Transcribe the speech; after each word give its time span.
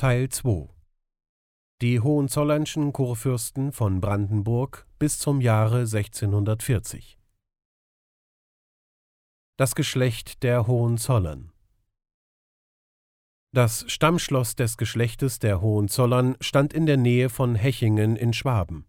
Teil 0.00 0.30
2 0.30 0.66
Die 1.82 2.00
Hohenzollernschen 2.00 2.94
Kurfürsten 2.94 3.70
von 3.70 4.00
Brandenburg 4.00 4.86
bis 4.98 5.18
zum 5.18 5.42
Jahre 5.42 5.80
1640 5.80 7.18
Das 9.58 9.74
Geschlecht 9.74 10.42
der 10.42 10.66
Hohenzollern. 10.66 11.52
Das 13.52 13.84
Stammschloss 13.88 14.56
des 14.56 14.78
Geschlechtes 14.78 15.38
der 15.38 15.60
Hohenzollern 15.60 16.34
stand 16.40 16.72
in 16.72 16.86
der 16.86 16.96
Nähe 16.96 17.28
von 17.28 17.54
Hechingen 17.54 18.16
in 18.16 18.32
Schwaben. 18.32 18.86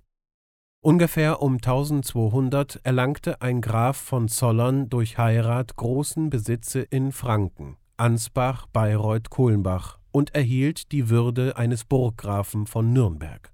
Ungefähr 0.79 1.41
um 1.41 1.55
1200 1.55 2.79
erlangte 2.85 3.41
ein 3.41 3.59
Graf 3.59 3.97
von 3.97 4.29
Zollern 4.29 4.87
durch 4.87 5.17
Heirat 5.17 5.75
großen 5.75 6.29
Besitze 6.29 6.79
in 6.79 7.11
Franken 7.11 7.75
Ansbach, 7.97 8.67
Bayreuth, 8.67 9.29
Kulmbach 9.29 10.00
und 10.11 10.35
erhielt 10.35 10.91
die 10.91 11.09
Würde 11.09 11.57
eines 11.57 11.85
Burggrafen 11.85 12.67
von 12.67 12.93
Nürnberg. 12.93 13.53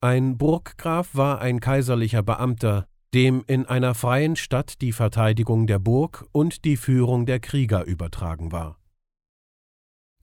Ein 0.00 0.38
Burggraf 0.38 1.14
war 1.14 1.40
ein 1.40 1.60
kaiserlicher 1.60 2.22
Beamter, 2.22 2.86
dem 3.14 3.42
in 3.46 3.66
einer 3.66 3.94
freien 3.94 4.36
Stadt 4.36 4.80
die 4.80 4.92
Verteidigung 4.92 5.66
der 5.66 5.78
Burg 5.78 6.26
und 6.32 6.64
die 6.64 6.76
Führung 6.76 7.26
der 7.26 7.40
Krieger 7.40 7.84
übertragen 7.84 8.52
war. 8.52 8.78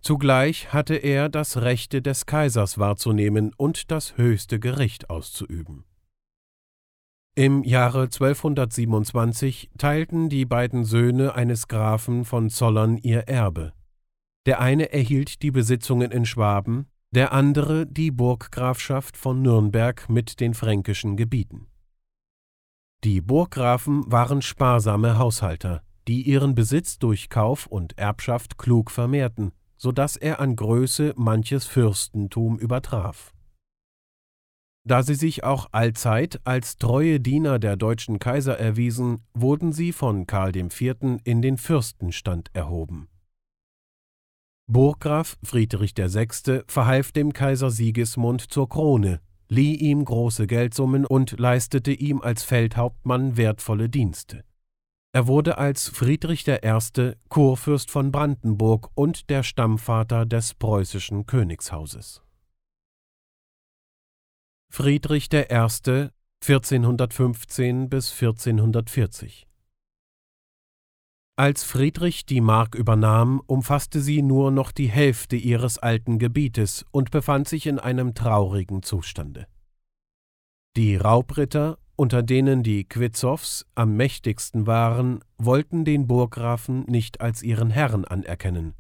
Zugleich 0.02 0.72
hatte 0.72 0.96
er 0.96 1.30
das 1.30 1.58
Rechte 1.58 2.02
des 2.02 2.28
Kaisers 2.28 2.78
wahrzunehmen 2.78 3.52
und 3.58 3.90
das 3.90 4.18
höchste 4.18 4.60
Gericht 4.60 5.10
auszuüben. 5.10 5.84
Im 7.38 7.64
Jahre 7.64 8.04
1227 8.04 9.72
teilten 9.78 10.30
die 10.30 10.46
beiden 10.46 10.86
Söhne 10.86 11.34
eines 11.34 11.68
Grafen 11.68 12.24
von 12.24 12.50
Zollern 12.50 12.98
ihr 12.98 13.28
Erbe. 13.28 13.74
Der 14.45 14.59
eine 14.59 14.91
erhielt 14.94 15.41
die 15.41 15.52
Besitzungen 15.52 16.12
in 16.12 16.26
Schwaben, 16.26 16.88
der 17.12 17.31
andere 17.31 17.88
die 17.88 18.12
Burggrafschaft 18.12 19.18
von 19.18 19.41
Nürnberg 19.41 20.10
mit 20.10 20.40
den 20.40 20.54
fränkischen 20.54 21.18
Gebieten. 21.18 21.68
Die 23.04 23.21
Burggrafen 23.21 24.12
waren 24.12 24.41
sparsame 24.41 25.18
Haushalter, 25.18 25.82
die 26.07 26.21
ihren 26.24 26.55
Besitz 26.55 26.99
durch 26.99 27.29
Kauf 27.29 27.65
und 27.68 27.98
Erbschaft 27.98 28.57
klug 28.57 28.91
vermehrten, 28.91 29.52
so 29.77 29.91
dass 29.91 30.15
er 30.15 30.40
an 30.40 30.55
Größe 30.55 31.13
manches 31.15 31.65
Fürstentum 31.65 32.59
übertraf. 32.59 33.34
Da 34.87 35.02
sie 35.02 35.15
sich 35.15 35.43
auch 35.43 35.70
allzeit 35.71 36.40
als 36.43 36.77
treue 36.77 37.20
Diener 37.20 37.57
der 37.57 37.76
deutschen 37.76 38.20
Kaiser 38.20 38.59
erwiesen, 38.59 39.24
wurden 39.34 39.74
sie 39.74 39.91
von 39.91 40.27
Karl 40.27 40.55
IV. 40.55 41.20
in 41.24 41.41
den 41.41 41.57
Fürstenstand 41.57 42.52
erhoben. 42.54 43.07
Burggraf 44.68 45.38
Friedrich 45.44 45.94
VI. 45.96 46.63
verhalf 46.68 47.12
dem 47.12 47.34
Kaiser 47.34 47.70
Sigismund 47.70 48.41
zur 48.52 48.68
Krone, 48.68 49.21
lieh 49.48 49.76
ihm 49.76 50.04
große 50.04 50.48
Geldsummen 50.48 51.05
und 51.05 51.40
leistete 51.40 51.91
ihm 51.91 52.20
als 52.21 52.44
Feldhauptmann 52.44 53.38
wertvolle 53.38 53.90
Dienste. 53.90 54.43
Er 55.13 55.27
wurde 55.27 55.60
als 55.60 55.88
Friedrich 55.88 56.48
I. 56.48 57.13
Kurfürst 57.30 57.91
von 57.91 58.12
Brandenburg 58.12 58.90
und 58.96 59.30
der 59.30 59.43
Stammvater 59.43 60.26
des 60.26 60.55
preußischen 60.55 61.27
Königshauses. 61.27 62.24
Friedrich 64.72 65.31
I. 65.31 65.46
1415 66.41 67.88
bis 67.88 68.12
1440 68.12 69.47
Als 71.38 71.66
Friedrich 71.66 72.25
die 72.25 72.40
Mark 72.40 72.75
übernahm, 72.75 73.41
umfasste 73.46 74.00
sie 74.00 74.22
nur 74.22 74.52
noch 74.52 74.72
die 74.72 74.88
Hälfte 74.88 75.36
ihres 75.36 75.78
alten 75.78 76.18
Gebietes 76.18 76.86
und 76.92 77.12
befand 77.12 77.50
sich 77.50 77.68
in 77.68 77.78
einem 77.78 78.14
traurigen 78.14 78.84
Zustande. 78.84 79.46
Die 80.78 80.96
Raubritter, 80.96 81.78
unter 81.97 82.24
denen 82.24 82.64
die 82.64 82.86
Quitzows 82.86 83.66
am 83.76 83.98
mächtigsten 83.98 84.66
waren, 84.66 85.20
wollten 85.38 85.84
den 85.84 86.08
Burggrafen 86.08 86.86
nicht 86.86 87.20
als 87.20 87.44
ihren 87.44 87.70
Herrn 87.70 88.06
anerkennen. 88.06 88.74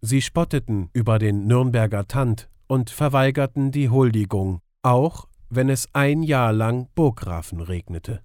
Sie 0.00 0.22
spotteten 0.22 0.88
über 0.94 1.18
den 1.18 1.46
Nürnberger 1.46 2.06
Tand 2.06 2.48
und 2.66 2.88
verweigerten 2.88 3.72
die 3.72 3.90
Huldigung, 3.90 4.60
auch 4.82 5.28
wenn 5.50 5.68
es 5.68 5.88
ein 5.92 6.22
Jahr 6.22 6.54
lang 6.54 6.88
Burggrafen 6.94 7.60
regnete. 7.60 8.22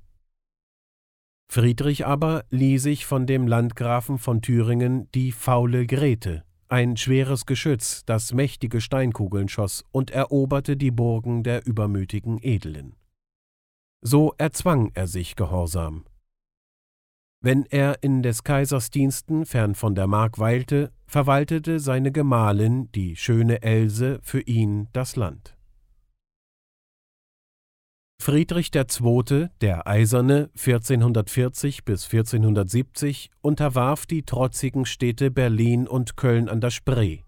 Friedrich 1.52 2.06
aber 2.06 2.46
lieh 2.52 2.78
sich 2.78 3.08
von 3.08 3.26
dem 3.26 3.48
Landgrafen 3.48 4.20
von 4.20 4.44
Thüringen 4.44 5.10
die 5.14 5.32
faule 5.32 5.88
Grete, 5.88 6.44
ein 6.68 6.96
schweres 6.96 7.48
Geschütz, 7.48 8.06
das 8.06 8.34
mächtige 8.34 8.82
Steinkugeln 8.82 9.50
schoss, 9.50 9.84
und 9.92 10.12
eroberte 10.12 10.78
die 10.78 10.92
Burgen 10.92 11.42
der 11.42 11.66
übermütigen 11.66 12.38
Edelen. 12.40 12.96
So 14.02 14.36
erzwang 14.38 14.92
er 14.94 15.08
sich 15.08 15.36
Gehorsam. 15.36 16.06
Wenn 17.42 17.66
er 17.66 18.04
in 18.04 18.22
des 18.22 18.44
Kaisers 18.44 18.92
Diensten 18.92 19.48
fern 19.48 19.74
von 19.74 19.96
der 19.96 20.06
Mark 20.06 20.38
weilte, 20.38 20.92
verwaltete 21.08 21.80
seine 21.80 22.12
Gemahlin, 22.12 22.92
die 22.92 23.16
schöne 23.16 23.64
Else, 23.64 24.20
für 24.22 24.42
ihn 24.42 24.88
das 24.94 25.16
Land. 25.16 25.59
Friedrich 28.22 28.72
II., 28.76 29.48
der 29.62 29.88
Eiserne, 29.88 30.50
1440 30.58 31.86
bis 31.86 32.04
1470, 32.04 33.32
unterwarf 33.42 34.06
die 34.06 34.24
trotzigen 34.24 34.86
Städte 34.86 35.32
Berlin 35.32 35.88
und 35.88 36.18
Köln 36.18 36.50
an 36.50 36.60
der 36.60 36.70
Spree. 36.70 37.20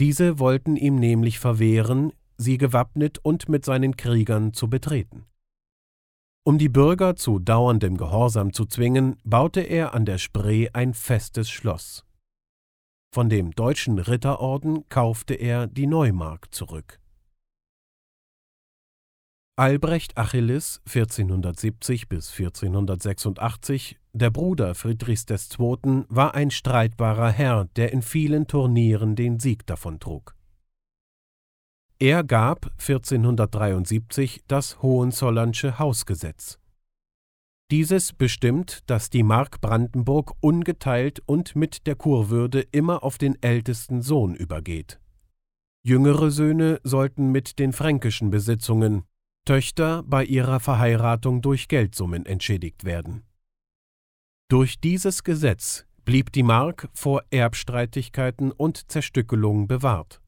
Diese 0.00 0.38
wollten 0.38 0.76
ihm 0.76 0.96
nämlich 0.96 1.38
verwehren, 1.38 2.12
sie 2.38 2.56
gewappnet 2.56 3.18
und 3.22 3.50
mit 3.50 3.66
seinen 3.66 3.96
Kriegern 3.96 4.54
zu 4.54 4.70
betreten. 4.70 5.26
Um 6.44 6.56
die 6.56 6.70
Bürger 6.70 7.14
zu 7.14 7.38
dauerndem 7.38 7.98
Gehorsam 7.98 8.54
zu 8.54 8.64
zwingen, 8.64 9.16
baute 9.24 9.60
er 9.60 9.94
an 9.94 10.06
der 10.06 10.18
Spree 10.18 10.70
ein 10.72 10.94
festes 10.94 11.50
Schloss. 11.50 12.04
Von 13.14 13.28
dem 13.28 13.50
deutschen 13.50 13.98
Ritterorden 13.98 14.88
kaufte 14.88 15.34
er 15.34 15.66
die 15.66 15.86
Neumark 15.86 16.52
zurück. 16.52 17.01
Albrecht 19.56 20.16
Achilles 20.16 20.80
(1470 20.86 22.08
bis 22.08 22.30
1486), 22.30 23.98
der 24.14 24.30
Bruder 24.30 24.74
Friedrichs 24.74 25.26
II., 25.28 26.04
war 26.08 26.34
ein 26.34 26.50
streitbarer 26.50 27.30
Herr, 27.30 27.66
der 27.76 27.92
in 27.92 28.00
vielen 28.00 28.46
Turnieren 28.46 29.14
den 29.14 29.40
Sieg 29.40 29.66
davontrug. 29.66 30.34
Er 31.98 32.24
gab 32.24 32.70
1473 32.78 34.42
das 34.48 34.80
Hohenzollernsche 34.80 35.78
Hausgesetz. 35.78 36.58
Dieses 37.70 38.14
bestimmt, 38.14 38.80
dass 38.88 39.10
die 39.10 39.22
Mark 39.22 39.60
Brandenburg 39.60 40.32
ungeteilt 40.40 41.20
und 41.26 41.56
mit 41.56 41.86
der 41.86 41.96
Kurwürde 41.96 42.62
immer 42.72 43.04
auf 43.04 43.18
den 43.18 43.36
ältesten 43.42 44.00
Sohn 44.00 44.34
übergeht. 44.34 44.98
Jüngere 45.84 46.30
Söhne 46.30 46.80
sollten 46.84 47.32
mit 47.32 47.58
den 47.58 47.74
fränkischen 47.74 48.30
Besitzungen, 48.30 49.04
Töchter 49.44 50.02
bei 50.04 50.24
ihrer 50.24 50.60
Verheiratung 50.60 51.42
durch 51.42 51.68
Geldsummen 51.68 52.26
entschädigt 52.26 52.84
werden. 52.84 53.24
Durch 54.48 54.80
dieses 54.80 55.24
Gesetz 55.24 55.86
blieb 56.04 56.32
die 56.32 56.42
Mark 56.42 56.88
vor 56.94 57.22
Erbstreitigkeiten 57.30 58.52
und 58.52 58.90
Zerstückelung 58.90 59.66
bewahrt. 59.66 60.20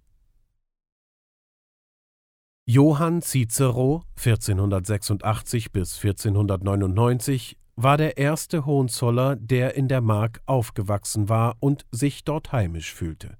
Johann 2.67 3.21
Cicero 3.21 4.05
1486 4.17 5.71
bis 5.71 5.97
1499 6.03 7.59
war 7.77 7.99
der 7.99 8.17
erste 8.17 8.65
Hohenzoller, 8.65 9.37
der 9.37 9.75
in 9.75 9.89
der 9.89 10.01
Mark 10.01 10.41
aufgewachsen 10.47 11.29
war 11.29 11.57
und 11.61 11.85
sich 11.91 12.25
dort 12.25 12.53
heimisch 12.53 12.95
fühlte. 12.95 13.37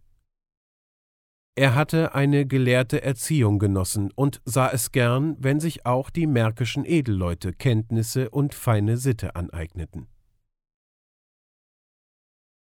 Er 1.57 1.77
hatte 1.77 2.17
eine 2.17 2.47
gelehrte 2.47 3.03
Erziehung 3.03 3.61
genossen 3.61 4.11
und 4.17 4.43
sah 4.45 4.71
es 4.71 4.91
gern, 4.91 5.37
wenn 5.39 5.61
sich 5.61 5.87
auch 5.87 6.11
die 6.11 6.27
märkischen 6.27 6.85
Edelleute 6.85 7.53
Kenntnisse 7.53 8.31
und 8.31 8.55
feine 8.55 8.97
Sitte 8.97 9.37
aneigneten. 9.37 10.09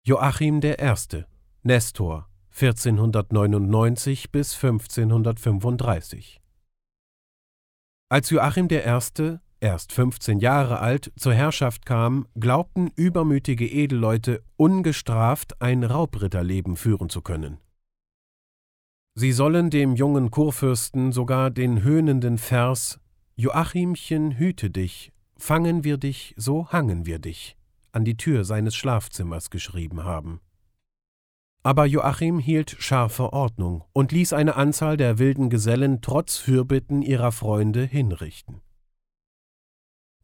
Joachim 0.04 0.60
I., 0.62 1.24
Nestor, 1.62 2.28
1499 2.50 4.30
bis 4.30 4.54
1535 4.54 6.40
Als 8.10 8.28
Joachim 8.28 8.68
I., 8.70 9.38
erst 9.58 9.92
15 9.92 10.38
Jahre 10.38 10.80
alt, 10.80 11.12
zur 11.16 11.32
Herrschaft 11.32 11.86
kam, 11.86 12.28
glaubten 12.38 12.90
übermütige 12.94 13.66
Edelleute 13.66 14.44
ungestraft 14.56 15.62
ein 15.62 15.82
Raubritterleben 15.82 16.76
führen 16.76 17.08
zu 17.08 17.22
können. 17.22 17.58
Sie 19.18 19.32
sollen 19.32 19.70
dem 19.70 19.96
jungen 19.96 20.30
Kurfürsten 20.30 21.10
sogar 21.10 21.50
den 21.50 21.82
höhnenden 21.82 22.36
Vers 22.36 23.00
Joachimchen 23.34 24.38
hüte 24.38 24.70
dich, 24.70 25.10
fangen 25.36 25.84
wir 25.84 25.96
dich, 25.96 26.34
so 26.36 26.68
hangen 26.68 27.06
wir 27.06 27.18
dich 27.18 27.56
an 27.92 28.04
die 28.04 28.18
Tür 28.18 28.44
seines 28.44 28.76
Schlafzimmers 28.76 29.48
geschrieben 29.48 30.04
haben. 30.04 30.40
Aber 31.62 31.86
Joachim 31.86 32.38
hielt 32.38 32.76
scharfe 32.78 33.32
Ordnung 33.32 33.84
und 33.94 34.12
ließ 34.12 34.34
eine 34.34 34.54
Anzahl 34.56 34.98
der 34.98 35.18
wilden 35.18 35.48
Gesellen 35.48 36.02
trotz 36.02 36.36
Fürbitten 36.36 37.00
ihrer 37.00 37.32
Freunde 37.32 37.84
hinrichten. 37.84 38.60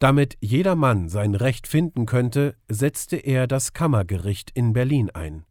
Damit 0.00 0.36
jedermann 0.40 1.08
sein 1.08 1.34
Recht 1.34 1.66
finden 1.66 2.04
könnte, 2.04 2.56
setzte 2.68 3.16
er 3.16 3.46
das 3.46 3.72
Kammergericht 3.72 4.50
in 4.50 4.74
Berlin 4.74 5.08
ein. 5.08 5.46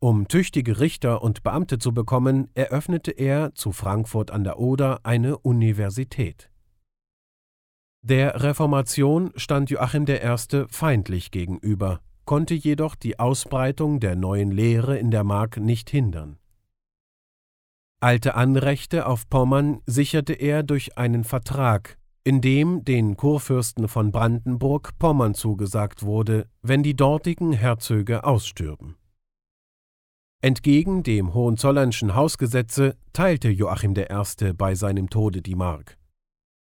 Um 0.00 0.28
tüchtige 0.28 0.78
Richter 0.78 1.22
und 1.22 1.42
Beamte 1.42 1.78
zu 1.78 1.92
bekommen, 1.92 2.50
eröffnete 2.54 3.10
er 3.10 3.52
zu 3.56 3.72
Frankfurt 3.72 4.30
an 4.30 4.44
der 4.44 4.60
Oder 4.60 5.04
eine 5.04 5.38
Universität. 5.38 6.52
Der 8.02 8.44
Reformation 8.44 9.32
stand 9.34 9.70
Joachim 9.70 10.06
I. 10.08 10.64
feindlich 10.68 11.32
gegenüber, 11.32 12.00
konnte 12.26 12.54
jedoch 12.54 12.94
die 12.94 13.18
Ausbreitung 13.18 13.98
der 13.98 14.14
neuen 14.14 14.52
Lehre 14.52 14.96
in 14.96 15.10
der 15.10 15.24
Mark 15.24 15.56
nicht 15.56 15.90
hindern. 15.90 16.38
Alte 17.98 18.36
Anrechte 18.36 19.04
auf 19.04 19.28
Pommern 19.28 19.80
sicherte 19.84 20.34
er 20.34 20.62
durch 20.62 20.96
einen 20.96 21.24
Vertrag, 21.24 21.98
in 22.22 22.40
dem 22.40 22.84
den 22.84 23.16
Kurfürsten 23.16 23.88
von 23.88 24.12
Brandenburg 24.12 24.96
Pommern 25.00 25.34
zugesagt 25.34 26.04
wurde, 26.04 26.46
wenn 26.62 26.84
die 26.84 26.94
dortigen 26.94 27.52
Herzöge 27.52 28.22
ausstürben. 28.22 28.94
Entgegen 30.40 31.02
dem 31.02 31.34
Hohenzollernschen 31.34 32.14
Hausgesetze 32.14 32.96
teilte 33.12 33.48
Joachim 33.48 33.94
I. 33.96 34.52
bei 34.52 34.76
seinem 34.76 35.10
Tode 35.10 35.42
die 35.42 35.56
Mark. 35.56 35.98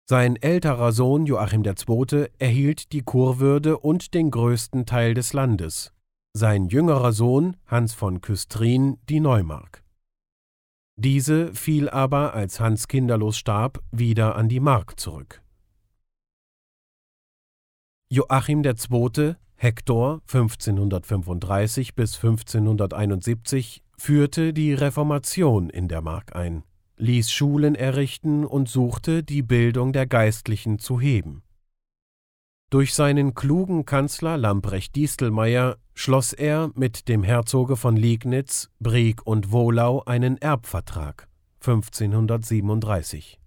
Sein 0.10 0.36
älterer 0.36 0.92
Sohn 0.92 1.28
Joachim 1.28 1.64
II. 1.64 2.26
erhielt 2.40 2.92
die 2.92 3.04
Kurwürde 3.04 3.78
und 3.78 4.16
den 4.16 4.32
größten 4.32 4.88
Teil 4.88 5.14
des 5.14 5.34
Landes, 5.34 5.94
sein 6.34 6.70
jüngerer 6.70 7.12
Sohn 7.12 7.56
Hans 7.68 7.94
von 7.94 8.20
Küstrin 8.20 8.98
die 9.10 9.20
Neumark. 9.20 9.84
Diese 10.96 11.54
fiel 11.54 11.88
aber, 11.88 12.34
als 12.34 12.60
Hans 12.60 12.88
kinderlos 12.88 13.38
starb, 13.38 13.84
wieder 13.92 14.36
an 14.38 14.50
die 14.50 14.60
Mark 14.60 15.00
zurück. 15.00 15.44
Joachim 18.10 18.64
II. 18.64 19.36
Hektor 19.64 20.22
1535 20.26 21.94
bis 21.94 22.16
1571 22.16 23.84
führte 23.96 24.54
die 24.54 24.74
Reformation 24.74 25.70
in 25.70 25.88
der 25.88 26.02
Mark 26.02 26.36
ein, 26.36 26.64
ließ 26.98 27.32
Schulen 27.32 27.76
errichten 27.76 28.44
und 28.44 28.70
suchte, 28.70 29.22
die 29.22 29.44
Bildung 29.44 29.94
der 29.94 30.08
Geistlichen 30.08 30.80
zu 30.80 31.00
heben. 31.00 31.44
Durch 32.72 32.96
seinen 32.96 33.36
klugen 33.36 33.86
Kanzler 33.86 34.36
Lamprecht 34.36 34.96
Distelmeyer 34.96 35.78
schloss 35.94 36.34
er 36.34 36.72
mit 36.74 37.08
dem 37.08 37.22
Herzoge 37.22 37.76
von 37.76 37.96
Liegnitz, 37.96 38.72
Brieg 38.80 39.28
und 39.28 39.52
Wohlau 39.52 40.02
einen 40.06 40.38
Erbvertrag 40.38 41.28
1537. 41.60 43.40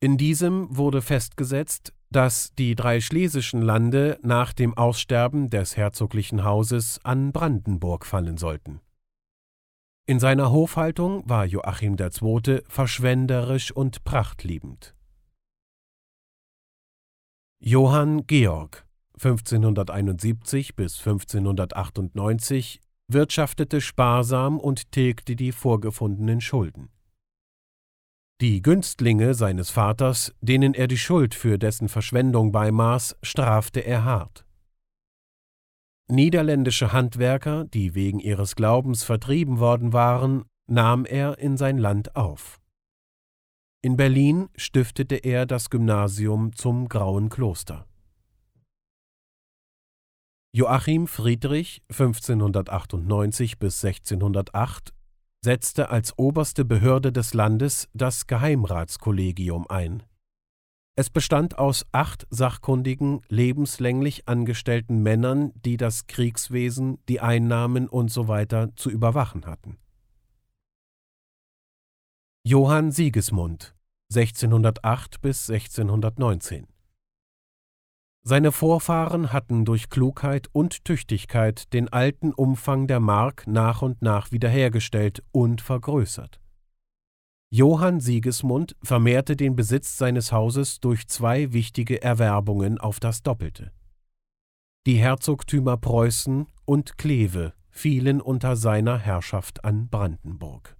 In 0.00 0.18
diesem 0.18 0.76
wurde 0.76 1.00
festgesetzt, 1.00 1.94
dass 2.14 2.54
die 2.54 2.76
drei 2.76 3.00
schlesischen 3.00 3.60
Lande 3.60 4.18
nach 4.22 4.52
dem 4.52 4.76
Aussterben 4.76 5.50
des 5.50 5.76
herzoglichen 5.76 6.44
Hauses 6.44 7.00
an 7.02 7.32
Brandenburg 7.32 8.06
fallen 8.06 8.36
sollten. 8.36 8.80
In 10.06 10.20
seiner 10.20 10.52
Hofhaltung 10.52 11.28
war 11.28 11.44
Joachim 11.44 11.96
II. 11.98 12.62
verschwenderisch 12.68 13.72
und 13.72 14.04
prachtliebend. 14.04 14.94
Johann 17.58 18.26
Georg 18.26 18.86
1571 19.14 20.76
bis 20.76 20.98
1598 20.98 22.80
wirtschaftete 23.08 23.80
sparsam 23.80 24.60
und 24.60 24.92
tilgte 24.92 25.34
die 25.34 25.52
vorgefundenen 25.52 26.40
Schulden. 26.40 26.90
Die 28.40 28.62
Günstlinge 28.62 29.34
seines 29.34 29.70
Vaters, 29.70 30.34
denen 30.40 30.74
er 30.74 30.88
die 30.88 30.98
Schuld 30.98 31.36
für 31.36 31.56
dessen 31.56 31.88
Verschwendung 31.88 32.50
beimaß, 32.50 33.16
strafte 33.22 33.80
er 33.80 34.04
hart. 34.04 34.44
Niederländische 36.08 36.92
Handwerker, 36.92 37.64
die 37.64 37.94
wegen 37.94 38.18
ihres 38.18 38.56
Glaubens 38.56 39.04
vertrieben 39.04 39.60
worden 39.60 39.92
waren, 39.92 40.44
nahm 40.66 41.04
er 41.04 41.38
in 41.38 41.56
sein 41.56 41.78
Land 41.78 42.16
auf. 42.16 42.60
In 43.82 43.96
Berlin 43.96 44.48
stiftete 44.56 45.16
er 45.16 45.46
das 45.46 45.70
Gymnasium 45.70 46.56
zum 46.56 46.88
Grauen 46.88 47.28
Kloster. 47.28 47.86
Joachim 50.52 51.06
Friedrich 51.06 51.82
1598 51.88 53.58
bis 53.58 53.84
1608 53.84 54.92
setzte 55.44 55.90
als 55.90 56.18
oberste 56.18 56.64
Behörde 56.64 57.12
des 57.12 57.34
Landes 57.34 57.88
das 57.92 58.26
Geheimratskollegium 58.26 59.66
ein. 59.68 60.02
Es 60.96 61.10
bestand 61.10 61.58
aus 61.58 61.86
acht 61.92 62.26
sachkundigen, 62.30 63.20
lebenslänglich 63.28 64.26
angestellten 64.26 65.02
Männern, 65.02 65.52
die 65.54 65.76
das 65.76 66.06
Kriegswesen, 66.06 66.98
die 67.08 67.20
Einnahmen 67.20 67.88
usw. 67.90 68.46
So 68.50 68.66
zu 68.74 68.90
überwachen 68.90 69.44
hatten. 69.44 69.76
Johann 72.46 72.90
Sigismund 72.90 73.74
1608 74.12 75.20
bis 75.20 75.50
1619 75.50 76.66
seine 78.24 78.52
Vorfahren 78.52 79.32
hatten 79.32 79.66
durch 79.66 79.90
Klugheit 79.90 80.48
und 80.52 80.84
Tüchtigkeit 80.86 81.72
den 81.74 81.92
alten 81.92 82.32
Umfang 82.32 82.86
der 82.86 82.98
Mark 82.98 83.46
nach 83.46 83.82
und 83.82 84.00
nach 84.00 84.32
wiederhergestellt 84.32 85.22
und 85.30 85.60
vergrößert. 85.60 86.40
Johann 87.50 88.00
Sigismund 88.00 88.76
vermehrte 88.82 89.36
den 89.36 89.54
Besitz 89.54 89.96
seines 89.98 90.32
Hauses 90.32 90.80
durch 90.80 91.06
zwei 91.06 91.52
wichtige 91.52 92.02
Erwerbungen 92.02 92.78
auf 92.78 92.98
das 92.98 93.22
Doppelte. 93.22 93.70
Die 94.86 94.96
Herzogtümer 94.96 95.76
Preußen 95.76 96.46
und 96.64 96.98
Kleve 96.98 97.52
fielen 97.70 98.20
unter 98.20 98.56
seiner 98.56 98.98
Herrschaft 98.98 99.64
an 99.64 99.88
Brandenburg. 99.88 100.76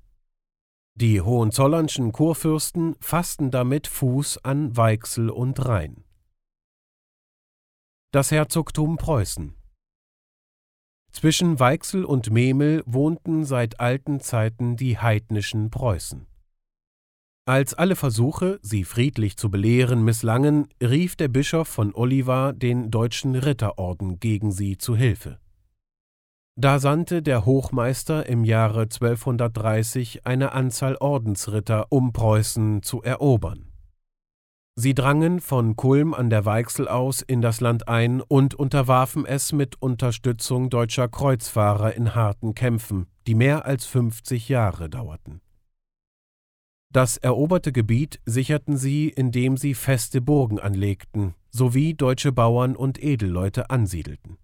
Die 0.97 1.21
Hohenzollernschen 1.21 2.13
Kurfürsten 2.13 2.97
fassten 3.01 3.51
damit 3.51 3.87
Fuß 3.87 4.45
an 4.45 4.77
Weichsel 4.77 5.29
und 5.29 5.65
Rhein. 5.65 6.05
Das 8.15 8.31
Herzogtum 8.31 8.97
Preußen 8.97 9.57
Zwischen 11.11 11.59
Weichsel 11.59 12.05
und 12.05 12.31
Memel 12.31 12.85
wohnten 12.87 13.45
seit 13.45 13.81
alten 13.81 14.21
Zeiten 14.21 14.77
die 14.77 14.99
heidnischen 14.99 15.69
Preußen. 15.69 16.29
Als 17.45 17.75
alle 17.75 17.97
Versuche, 17.97 18.61
sie 18.63 18.85
friedlich 18.85 19.37
zu 19.37 19.51
belehren, 19.51 20.05
misslangen, 20.05 20.69
rief 20.81 21.17
der 21.17 21.27
Bischof 21.27 21.67
von 21.67 21.93
Oliva 21.93 22.53
den 22.53 22.93
deutschen 22.93 23.35
Ritterorden 23.35 24.21
gegen 24.21 24.53
sie 24.53 24.79
zu 24.79 24.95
Hilfe. 24.95 25.41
Da 26.55 26.79
sandte 26.79 27.21
der 27.21 27.45
Hochmeister 27.45 28.27
im 28.27 28.45
Jahre 28.45 28.83
1230 28.83 30.25
eine 30.25 30.53
Anzahl 30.53 30.95
Ordensritter, 31.01 31.91
um 31.91 32.13
Preußen 32.13 32.85
zu 32.85 33.03
erobern. 33.03 33.74
Sie 34.77 34.93
drangen 34.93 35.41
von 35.41 35.77
Kulm 35.77 36.15
an 36.15 36.31
der 36.31 36.45
Weichsel 36.45 36.89
aus 36.89 37.23
in 37.23 37.41
das 37.41 37.61
Land 37.61 37.87
ein 37.87 38.21
und 38.21 38.55
unterwarfen 38.55 39.25
es 39.25 39.53
mit 39.53 39.81
Unterstützung 39.81 40.69
deutscher 40.69 41.09
Kreuzfahrer 41.09 41.95
in 41.95 42.17
harten 42.17 42.57
Kämpfen, 42.57 43.07
die 43.29 43.37
mehr 43.37 43.67
als 43.67 43.87
50 43.87 44.49
Jahre 44.49 44.91
dauerten. 44.91 45.41
Das 46.93 47.17
eroberte 47.17 47.71
Gebiet 47.71 48.21
sicherten 48.27 48.77
sie, 48.77 49.09
indem 49.09 49.57
sie 49.57 49.75
feste 49.75 50.21
Burgen 50.21 50.59
anlegten, 50.59 51.35
sowie 51.51 51.95
deutsche 51.95 52.33
Bauern 52.33 52.75
und 52.75 53.03
Edelleute 53.03 53.71
ansiedelten. 53.71 54.39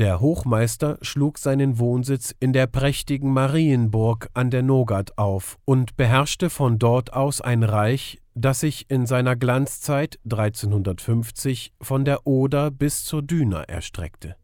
Der 0.00 0.18
Hochmeister 0.18 0.96
schlug 1.02 1.36
seinen 1.36 1.78
Wohnsitz 1.78 2.34
in 2.40 2.54
der 2.54 2.66
prächtigen 2.66 3.34
Marienburg 3.34 4.30
an 4.32 4.48
der 4.50 4.62
Nogat 4.62 5.18
auf 5.18 5.58
und 5.66 5.98
beherrschte 5.98 6.48
von 6.48 6.78
dort 6.78 7.12
aus 7.12 7.42
ein 7.42 7.62
Reich, 7.62 8.18
das 8.34 8.60
sich 8.60 8.88
in 8.88 9.04
seiner 9.04 9.36
Glanzzeit 9.36 10.18
1350 10.24 11.74
von 11.82 12.06
der 12.06 12.26
Oder 12.26 12.70
bis 12.70 13.04
zur 13.04 13.20
Düna 13.20 13.64
erstreckte. 13.64 14.36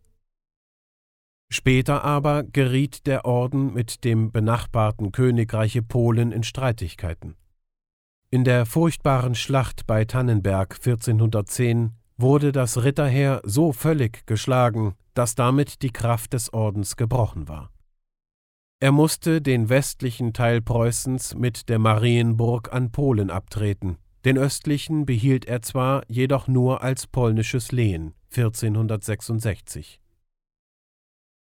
Später 1.50 2.04
aber 2.04 2.42
geriet 2.42 3.06
der 3.06 3.24
Orden 3.24 3.72
mit 3.72 4.04
dem 4.04 4.32
benachbarten 4.32 5.10
Königreiche 5.10 5.80
Polen 5.80 6.32
in 6.32 6.42
Streitigkeiten. 6.42 7.34
In 8.28 8.44
der 8.44 8.66
furchtbaren 8.66 9.34
Schlacht 9.34 9.86
bei 9.86 10.04
Tannenberg 10.04 10.74
1410 10.74 11.94
wurde 12.16 12.52
das 12.52 12.82
Ritterheer 12.82 13.42
so 13.44 13.72
völlig 13.72 14.26
geschlagen, 14.26 14.94
dass 15.14 15.34
damit 15.34 15.82
die 15.82 15.90
Kraft 15.90 16.32
des 16.32 16.52
Ordens 16.52 16.96
gebrochen 16.96 17.48
war. 17.48 17.70
Er 18.78 18.92
musste 18.92 19.40
den 19.40 19.68
westlichen 19.68 20.32
Teil 20.32 20.60
Preußens 20.60 21.34
mit 21.34 21.68
der 21.68 21.78
Marienburg 21.78 22.72
an 22.72 22.92
Polen 22.92 23.30
abtreten, 23.30 23.96
den 24.26 24.36
östlichen 24.36 25.06
behielt 25.06 25.46
er 25.46 25.62
zwar, 25.62 26.02
jedoch 26.08 26.48
nur 26.48 26.82
als 26.82 27.06
polnisches 27.06 27.72
Lehen 27.72 28.14
1466. 28.34 30.00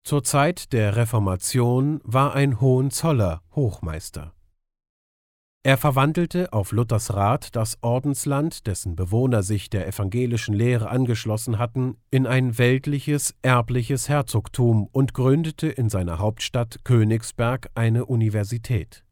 Zur 0.04 0.24
Zeit 0.24 0.74
der 0.74 0.96
Reformation 0.98 2.02
war 2.04 2.36
ein 2.36 2.60
Hohenzoller 2.60 3.42
Hochmeister. 3.56 4.34
Er 5.66 5.78
verwandelte 5.78 6.52
auf 6.52 6.74
Luthers 6.74 7.14
Rat 7.14 7.56
das 7.56 7.78
Ordensland, 7.82 8.68
dessen 8.68 8.98
Bewohner 8.98 9.44
sich 9.44 9.70
der 9.70 9.88
evangelischen 9.88 10.54
Lehre 10.54 10.90
angeschlossen 10.90 11.58
hatten, 11.58 11.96
in 12.12 12.28
ein 12.28 12.58
weltliches, 12.58 13.34
erbliches 13.44 14.10
Herzogtum 14.10 14.90
und 14.92 15.14
gründete 15.14 15.70
in 15.70 15.90
seiner 15.90 16.20
Hauptstadt 16.20 16.84
Königsberg 16.84 17.70
eine 17.76 18.06
Universität. 18.06 19.06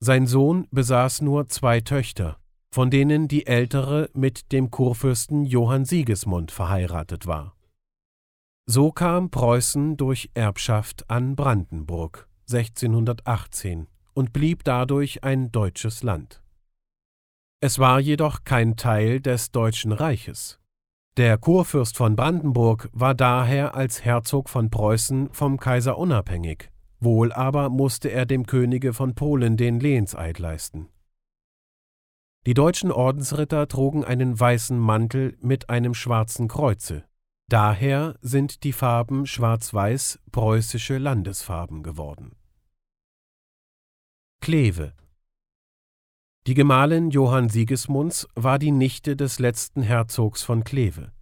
Sein 0.00 0.26
Sohn 0.26 0.66
besaß 0.72 1.20
nur 1.20 1.48
zwei 1.48 1.82
Töchter, 1.82 2.38
von 2.72 2.90
denen 2.90 3.28
die 3.28 3.46
ältere 3.46 4.10
mit 4.14 4.50
dem 4.50 4.72
Kurfürsten 4.72 5.44
Johann 5.44 5.84
Sigismund 5.84 6.50
verheiratet 6.50 7.28
war. 7.28 7.54
So 8.66 8.90
kam 8.90 9.30
Preußen 9.30 9.96
durch 9.96 10.30
Erbschaft 10.34 11.08
an 11.08 11.36
Brandenburg 11.36 12.28
1618 12.50 13.86
und 14.18 14.32
blieb 14.32 14.64
dadurch 14.64 15.22
ein 15.22 15.52
deutsches 15.52 16.02
Land. 16.02 16.42
Es 17.60 17.78
war 17.78 18.00
jedoch 18.00 18.42
kein 18.42 18.74
Teil 18.74 19.20
des 19.20 19.52
Deutschen 19.52 19.92
Reiches. 19.92 20.58
Der 21.16 21.38
Kurfürst 21.38 21.96
von 21.96 22.16
Brandenburg 22.16 22.88
war 22.92 23.14
daher 23.14 23.76
als 23.76 24.04
Herzog 24.04 24.48
von 24.48 24.70
Preußen 24.70 25.32
vom 25.32 25.58
Kaiser 25.60 25.98
unabhängig, 25.98 26.72
wohl 26.98 27.32
aber 27.32 27.70
musste 27.70 28.08
er 28.08 28.26
dem 28.26 28.44
Könige 28.46 28.92
von 28.92 29.14
Polen 29.14 29.56
den 29.56 29.78
Lehnseid 29.78 30.40
leisten. 30.40 30.88
Die 32.44 32.54
deutschen 32.54 32.90
Ordensritter 32.90 33.68
trugen 33.68 34.04
einen 34.04 34.40
weißen 34.40 34.76
Mantel 34.76 35.38
mit 35.40 35.70
einem 35.70 35.94
schwarzen 35.94 36.48
Kreuze, 36.48 37.04
Daher 37.50 38.18
sind 38.20 38.62
die 38.64 38.74
Farben 38.74 39.24
schwarz-weiß 39.24 40.18
preußische 40.32 40.98
Landesfarben 40.98 41.82
geworden. 41.82 42.32
Kleve 44.40 44.94
Die 46.46 46.54
Gemahlin 46.54 47.10
Johann 47.10 47.50
Sigismunds 47.50 48.26
war 48.34 48.58
die 48.58 48.70
Nichte 48.70 49.14
des 49.14 49.38
letzten 49.38 49.82
Herzogs 49.82 50.42
von 50.42 50.64
Kleve. 50.64 51.12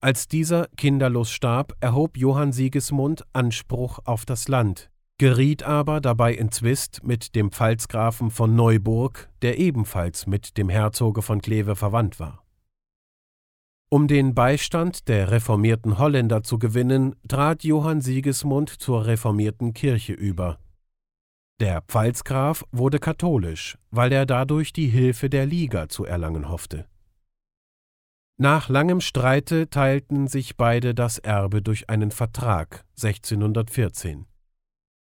Als 0.00 0.28
dieser 0.28 0.66
kinderlos 0.76 1.30
starb, 1.30 1.74
erhob 1.80 2.18
Johann 2.18 2.52
Sigismund 2.52 3.24
Anspruch 3.32 4.00
auf 4.04 4.26
das 4.26 4.48
Land, 4.48 4.90
geriet 5.16 5.62
aber 5.62 6.02
dabei 6.02 6.34
in 6.34 6.52
Zwist 6.52 7.02
mit 7.04 7.34
dem 7.36 7.52
Pfalzgrafen 7.52 8.30
von 8.30 8.54
Neuburg, 8.54 9.30
der 9.40 9.58
ebenfalls 9.58 10.26
mit 10.26 10.58
dem 10.58 10.68
Herzoge 10.68 11.22
von 11.22 11.40
Kleve 11.40 11.74
verwandt 11.74 12.20
war. 12.20 12.44
Um 13.88 14.08
den 14.08 14.34
Beistand 14.34 15.08
der 15.08 15.30
reformierten 15.30 15.98
Holländer 15.98 16.42
zu 16.42 16.58
gewinnen, 16.58 17.14
trat 17.28 17.64
Johann 17.64 18.00
Sigismund 18.00 18.68
zur 18.68 19.06
reformierten 19.06 19.72
Kirche 19.72 20.12
über. 20.12 20.58
Der 21.62 21.80
Pfalzgraf 21.82 22.64
wurde 22.72 22.98
katholisch, 22.98 23.78
weil 23.92 24.10
er 24.10 24.26
dadurch 24.26 24.72
die 24.72 24.88
Hilfe 24.88 25.30
der 25.30 25.46
Liga 25.46 25.88
zu 25.88 26.04
erlangen 26.04 26.48
hoffte. 26.48 26.88
Nach 28.36 28.68
langem 28.68 29.00
Streite 29.00 29.70
teilten 29.70 30.26
sich 30.26 30.56
beide 30.56 30.92
das 30.92 31.18
Erbe 31.18 31.62
durch 31.62 31.88
einen 31.88 32.10
Vertrag 32.10 32.84
1614. 33.00 34.26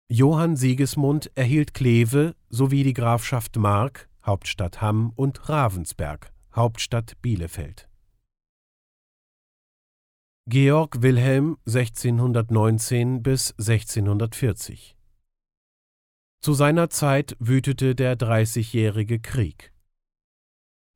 Johann 0.08 0.56
Sigismund 0.56 1.32
erhielt 1.34 1.74
Kleve 1.74 2.36
sowie 2.50 2.84
die 2.84 2.94
Grafschaft 2.94 3.56
Mark, 3.56 4.08
Hauptstadt 4.24 4.82
Hamm 4.82 5.14
und 5.16 5.50
Ravensberg, 5.50 6.32
Hauptstadt 6.56 7.20
Bielefeld. 7.24 7.90
Georg 10.48 11.02
Wilhelm 11.02 11.58
1619 11.66 13.24
bis 13.24 13.50
1640 13.58 14.96
Zu 16.42 16.54
seiner 16.54 16.90
Zeit 16.90 17.36
wütete 17.40 17.94
der 17.94 18.16
Dreißigjährige 18.16 19.20
Krieg. 19.20 19.72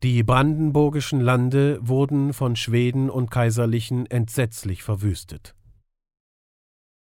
Die 0.01 0.23
brandenburgischen 0.23 1.21
Lande 1.21 1.77
wurden 1.81 2.33
von 2.33 2.55
Schweden 2.55 3.11
und 3.11 3.29
Kaiserlichen 3.29 4.07
entsetzlich 4.07 4.81
verwüstet. 4.81 5.55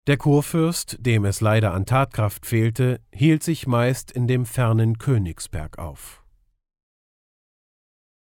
Der 0.06 0.16
Kurfürst, 0.16 0.98
dem 1.00 1.24
es 1.24 1.40
leider 1.40 1.74
an 1.74 1.84
Tatkraft 1.84 2.46
fehlte, 2.46 3.00
hielt 3.12 3.42
sich 3.42 3.66
meist 3.66 4.12
in 4.12 4.28
dem 4.28 4.46
fernen 4.46 4.98
Königsberg 4.98 5.78
auf 5.78 6.24